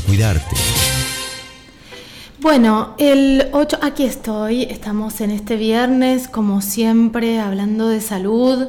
[0.00, 0.56] cuidarte.
[2.42, 8.66] Bueno, el 8, aquí estoy, estamos en este viernes, como siempre, hablando de salud,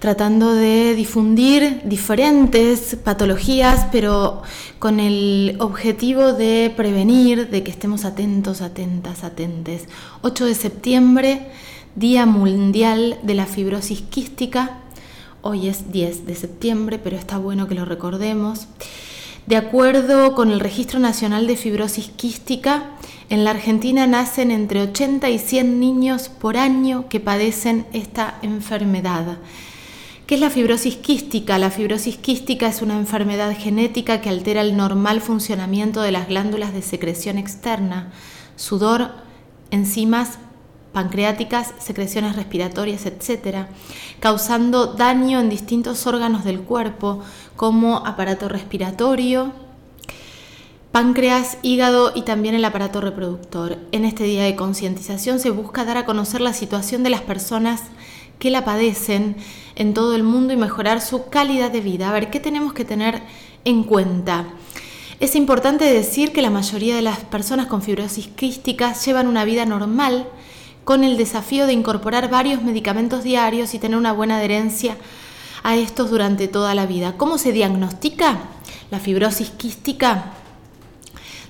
[0.00, 4.42] tratando de difundir diferentes patologías, pero
[4.78, 9.84] con el objetivo de prevenir, de que estemos atentos, atentas, atentes.
[10.20, 11.46] 8 de septiembre,
[11.94, 14.80] Día Mundial de la Fibrosis Quística.
[15.40, 18.66] Hoy es 10 de septiembre, pero está bueno que lo recordemos.
[19.46, 22.90] De acuerdo con el Registro Nacional de Fibrosis Quística,
[23.28, 29.38] en la Argentina nacen entre 80 y 100 niños por año que padecen esta enfermedad.
[30.26, 31.58] ¿Qué es la fibrosis quística?
[31.58, 36.72] La fibrosis quística es una enfermedad genética que altera el normal funcionamiento de las glándulas
[36.72, 38.10] de secreción externa,
[38.56, 39.12] sudor,
[39.70, 40.40] enzimas
[40.96, 43.66] pancreáticas, secreciones respiratorias, etc.,
[44.18, 47.20] causando daño en distintos órganos del cuerpo
[47.54, 49.52] como aparato respiratorio,
[50.92, 53.76] páncreas, hígado y también el aparato reproductor.
[53.92, 57.82] En este día de concientización se busca dar a conocer la situación de las personas
[58.38, 59.36] que la padecen
[59.74, 62.08] en todo el mundo y mejorar su calidad de vida.
[62.08, 63.20] A ver, ¿qué tenemos que tener
[63.66, 64.46] en cuenta?
[65.20, 69.66] Es importante decir que la mayoría de las personas con fibrosis quística llevan una vida
[69.66, 70.26] normal,
[70.86, 74.96] con el desafío de incorporar varios medicamentos diarios y tener una buena adherencia
[75.64, 77.16] a estos durante toda la vida.
[77.16, 78.38] ¿Cómo se diagnostica
[78.92, 80.26] la fibrosis quística?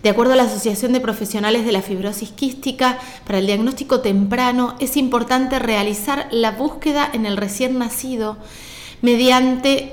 [0.02, 4.74] De acuerdo a la Asociación de Profesionales de la Fibrosis Quística, para el diagnóstico temprano
[4.78, 8.38] es importante realizar la búsqueda en el recién nacido
[9.02, 9.92] mediante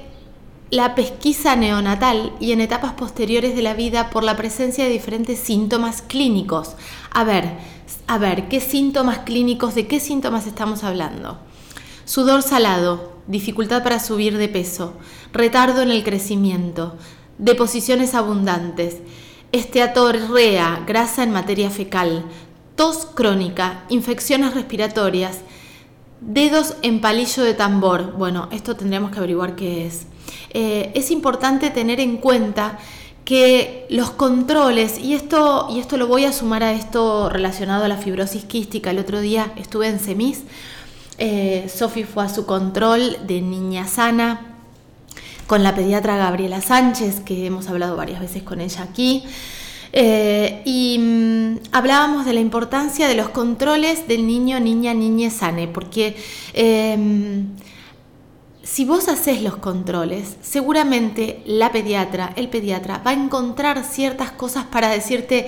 [0.69, 5.37] la pesquisa neonatal y en etapas posteriores de la vida por la presencia de diferentes
[5.37, 6.77] síntomas clínicos.
[7.11, 7.57] A ver,
[8.07, 11.39] a ver, ¿qué síntomas clínicos, de qué síntomas estamos hablando?
[12.05, 14.93] Sudor salado, dificultad para subir de peso,
[15.31, 16.95] retardo en el crecimiento,
[17.37, 18.97] deposiciones abundantes,
[19.51, 22.25] esteatorrea, grasa en materia fecal,
[22.75, 25.39] tos crónica, infecciones respiratorias,
[26.21, 28.13] dedos en palillo de tambor.
[28.17, 30.07] Bueno, esto tendríamos que averiguar qué es.
[30.49, 32.79] Eh, es importante tener en cuenta
[33.25, 37.87] que los controles, y esto, y esto lo voy a sumar a esto relacionado a
[37.87, 40.41] la fibrosis quística, el otro día estuve en CEMIS,
[41.17, 44.53] eh, Sofi fue a su control de niña sana
[45.47, 49.23] con la pediatra Gabriela Sánchez, que hemos hablado varias veces con ella aquí.
[49.95, 55.67] Eh, y mm, hablábamos de la importancia de los controles del niño, niña, niña sane,
[55.67, 56.15] porque
[56.53, 57.45] em,
[58.63, 64.65] si vos haces los controles, seguramente la pediatra, el pediatra, va a encontrar ciertas cosas
[64.65, 65.47] para decirte,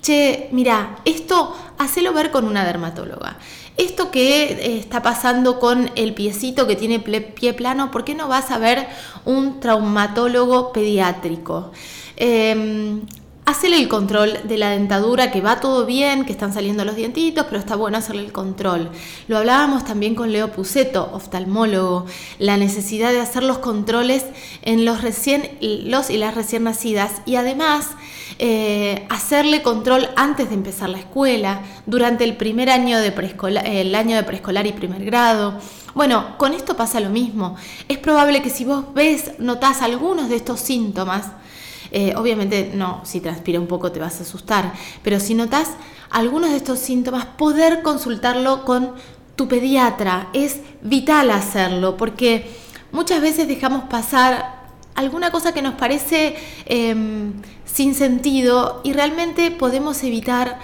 [0.00, 3.36] che, mira, esto hacelo ver con una dermatóloga.
[3.76, 8.28] Esto que eh, está pasando con el piecito que tiene pie plano, ¿por qué no
[8.28, 8.86] vas a ver
[9.24, 11.72] un traumatólogo pediátrico?
[12.16, 13.00] Em,
[13.44, 17.44] Hacele el control de la dentadura, que va todo bien, que están saliendo los dientitos,
[17.46, 18.88] pero está bueno hacerle el control.
[19.26, 22.06] Lo hablábamos también con Leo Puceto, oftalmólogo,
[22.38, 24.24] la necesidad de hacer los controles
[24.62, 27.88] en los, recién, los y las recién nacidas y además
[28.38, 33.92] eh, hacerle control antes de empezar la escuela, durante el primer año de preescolar, el
[33.96, 35.58] año de preescolar y primer grado.
[35.94, 37.56] Bueno, con esto pasa lo mismo.
[37.88, 41.26] Es probable que si vos ves, notás algunos de estos síntomas,
[41.92, 44.72] eh, obviamente no, si transpira un poco te vas a asustar,
[45.02, 45.68] pero si notas
[46.10, 48.92] algunos de estos síntomas, poder consultarlo con
[49.36, 50.28] tu pediatra.
[50.32, 52.50] Es vital hacerlo porque
[52.92, 54.62] muchas veces dejamos pasar
[54.94, 56.36] alguna cosa que nos parece
[56.66, 57.32] em,
[57.64, 60.58] sin sentido y realmente podemos evitar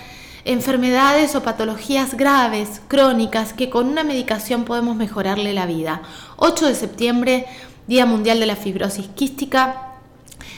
[0.45, 6.03] enfermedades o patologías graves, crónicas, que con una medicación podemos mejorarle la vida.
[6.37, 7.47] 8 de septiembre,
[7.87, 9.88] Día Mundial de la Fibrosis Quística.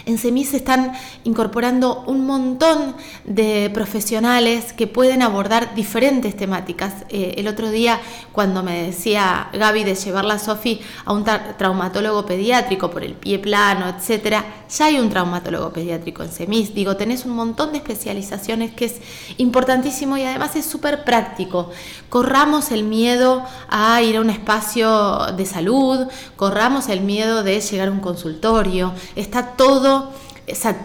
[0.06, 0.93] En SEMI se están
[1.25, 2.94] incorporando un montón
[3.25, 6.93] de profesionales que pueden abordar diferentes temáticas.
[7.08, 8.00] Eh, el otro día,
[8.32, 11.25] cuando me decía Gaby de llevarla a Sofi a un
[11.58, 16.75] traumatólogo pediátrico por el pie plano, etcétera, ya hay un traumatólogo pediátrico en SEMIS.
[16.75, 19.00] Digo, tenés un montón de especializaciones que es
[19.38, 21.70] importantísimo y además es súper práctico.
[22.08, 26.06] Corramos el miedo a ir a un espacio de salud,
[26.37, 28.93] corramos el miedo de llegar a un consultorio.
[29.17, 30.00] Está todo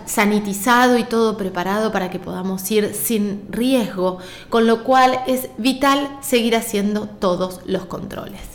[0.05, 4.19] sanitizado y todo preparado para que podamos ir sin riesgo,
[4.49, 8.54] con lo cual es vital seguir haciendo todos los controles.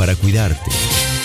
[0.00, 1.19] para cuidarte.